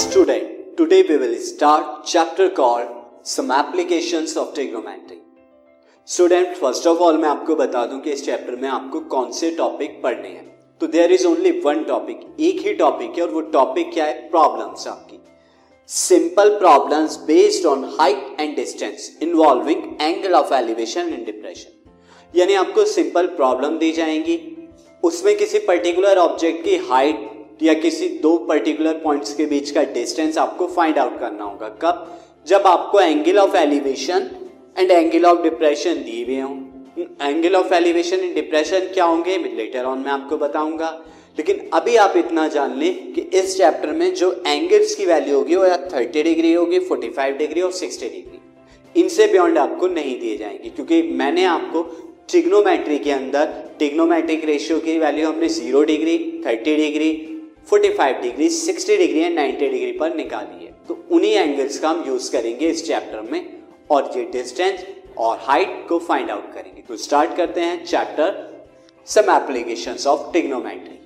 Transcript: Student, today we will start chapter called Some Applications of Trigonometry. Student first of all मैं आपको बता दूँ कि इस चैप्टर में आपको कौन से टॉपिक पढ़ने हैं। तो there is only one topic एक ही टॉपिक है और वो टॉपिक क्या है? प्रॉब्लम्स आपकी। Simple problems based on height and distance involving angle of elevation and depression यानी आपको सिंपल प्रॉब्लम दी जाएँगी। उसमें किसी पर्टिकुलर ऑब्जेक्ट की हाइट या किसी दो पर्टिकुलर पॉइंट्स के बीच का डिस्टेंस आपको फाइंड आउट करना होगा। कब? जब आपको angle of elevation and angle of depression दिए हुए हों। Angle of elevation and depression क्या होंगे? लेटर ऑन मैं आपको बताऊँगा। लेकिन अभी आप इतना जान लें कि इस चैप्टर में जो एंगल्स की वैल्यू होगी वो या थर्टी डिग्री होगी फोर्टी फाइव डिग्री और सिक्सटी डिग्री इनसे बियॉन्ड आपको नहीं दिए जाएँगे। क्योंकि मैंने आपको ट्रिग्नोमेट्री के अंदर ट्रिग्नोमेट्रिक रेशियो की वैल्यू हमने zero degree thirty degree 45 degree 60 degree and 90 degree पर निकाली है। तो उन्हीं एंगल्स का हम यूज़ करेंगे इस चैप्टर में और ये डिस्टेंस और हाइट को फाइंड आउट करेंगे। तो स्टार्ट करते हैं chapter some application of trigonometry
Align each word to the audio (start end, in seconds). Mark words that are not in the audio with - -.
Student, 0.00 0.76
today 0.76 1.02
we 1.02 1.16
will 1.16 1.36
start 1.38 2.06
chapter 2.06 2.50
called 2.50 2.88
Some 3.24 3.50
Applications 3.50 4.34
of 4.36 4.52
Trigonometry. 4.56 5.16
Student 6.08 6.54
first 6.56 6.86
of 6.86 6.98
all 6.98 7.16
मैं 7.18 7.28
आपको 7.28 7.54
बता 7.56 7.84
दूँ 7.86 8.00
कि 8.00 8.10
इस 8.10 8.24
चैप्टर 8.24 8.56
में 8.56 8.68
आपको 8.68 9.00
कौन 9.14 9.30
से 9.32 9.50
टॉपिक 9.50 10.00
पढ़ने 10.02 10.28
हैं। 10.28 10.78
तो 10.80 10.86
there 10.86 11.12
is 11.12 11.26
only 11.26 11.50
one 11.64 11.82
topic 11.84 12.20
एक 12.40 12.60
ही 12.66 12.74
टॉपिक 12.74 13.18
है 13.18 13.22
और 13.22 13.30
वो 13.30 13.40
टॉपिक 13.56 13.92
क्या 13.92 14.04
है? 14.04 14.28
प्रॉब्लम्स 14.30 14.86
आपकी। 14.88 15.18
Simple 15.88 16.58
problems 16.58 17.16
based 17.26 17.66
on 17.66 17.84
height 18.00 18.36
and 18.40 18.54
distance 18.56 19.18
involving 19.22 19.82
angle 20.00 20.34
of 20.34 20.54
elevation 20.54 21.08
and 21.08 21.24
depression 21.26 22.38
यानी 22.38 22.54
आपको 22.54 22.84
सिंपल 22.84 23.26
प्रॉब्लम 23.40 23.78
दी 23.78 23.90
जाएँगी। 23.92 24.38
उसमें 25.04 25.36
किसी 25.36 25.58
पर्टिकुलर 25.58 26.18
ऑब्जेक्ट 26.18 26.64
की 26.64 26.76
हाइट 26.90 27.26
या 27.62 27.74
किसी 27.74 28.08
दो 28.08 28.36
पर्टिकुलर 28.38 28.94
पॉइंट्स 28.94 29.34
के 29.34 29.46
बीच 29.46 29.70
का 29.70 29.82
डिस्टेंस 29.82 30.38
आपको 30.38 30.66
फाइंड 30.66 30.98
आउट 30.98 31.18
करना 31.20 31.44
होगा। 31.44 31.68
कब? 31.68 32.20
जब 32.46 32.62
आपको 32.66 33.00
angle 33.00 33.38
of 33.38 33.56
elevation 33.56 34.30
and 34.78 34.90
angle 34.90 35.24
of 35.24 35.42
depression 35.42 35.94
दिए 35.94 36.24
हुए 36.24 36.40
हों। 36.40 36.56
Angle 37.30 37.56
of 37.56 37.74
elevation 37.74 38.16
and 38.16 38.34
depression 38.34 38.78
क्या 38.78 39.04
होंगे? 39.04 39.36
लेटर 39.56 39.84
ऑन 39.84 39.98
मैं 39.98 40.10
आपको 40.10 40.36
बताऊँगा। 40.36 41.04
लेकिन 41.38 41.68
अभी 41.72 41.96
आप 41.96 42.16
इतना 42.16 42.48
जान 42.48 42.78
लें 42.78 43.12
कि 43.12 43.20
इस 43.20 43.56
चैप्टर 43.56 43.90
में 43.90 44.14
जो 44.14 44.30
एंगल्स 44.46 44.94
की 44.94 45.06
वैल्यू 45.06 45.36
होगी 45.36 45.56
वो 45.56 45.64
या 45.64 45.76
थर्टी 45.76 46.22
डिग्री 46.22 46.52
होगी 46.52 46.78
फोर्टी 46.78 47.08
फाइव 47.08 47.36
डिग्री 47.36 47.60
और 47.60 47.72
सिक्सटी 47.72 48.08
डिग्री 48.08 49.00
इनसे 49.00 49.26
बियॉन्ड 49.26 49.58
आपको 49.58 49.88
नहीं 49.88 50.20
दिए 50.20 50.36
जाएँगे। 50.36 50.68
क्योंकि 50.68 51.02
मैंने 51.02 51.44
आपको 51.44 51.82
ट्रिग्नोमेट्री 52.28 52.98
के 52.98 53.10
अंदर 53.10 53.44
ट्रिग्नोमेट्रिक 53.78 54.44
रेशियो 54.44 54.78
की 54.78 54.98
वैल्यू 54.98 55.28
हमने 55.28 55.48
zero 55.48 55.82
degree 55.82 56.42
thirty 56.46 56.76
degree 56.76 57.37
45 57.72 58.20
degree 58.22 58.48
60 58.48 58.96
degree 58.98 59.20
and 59.20 59.38
90 59.38 59.70
degree 59.70 59.92
पर 59.92 60.14
निकाली 60.14 60.64
है। 60.64 60.72
तो 60.88 60.98
उन्हीं 61.10 61.32
एंगल्स 61.32 61.78
का 61.78 61.88
हम 61.88 62.04
यूज़ 62.06 62.30
करेंगे 62.32 62.66
इस 62.66 62.86
चैप्टर 62.86 63.20
में 63.32 63.40
और 63.90 64.10
ये 64.16 64.24
डिस्टेंस 64.24 64.84
और 65.18 65.38
हाइट 65.40 65.86
को 65.88 65.98
फाइंड 65.98 66.30
आउट 66.30 66.52
करेंगे। 66.54 66.82
तो 66.82 66.96
स्टार्ट 66.96 67.36
करते 67.36 67.60
हैं 67.60 67.84
chapter 67.84 68.46
some 69.06 69.30
application 69.30 69.96
of 70.06 70.32
trigonometry 70.32 70.98